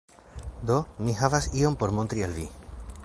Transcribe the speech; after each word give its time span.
Do, 0.69 0.77
mi 1.07 1.15
havas 1.19 1.49
ion 1.61 1.77
por 1.83 1.95
montri 1.99 2.27
al 2.29 2.35
vi 2.39 2.49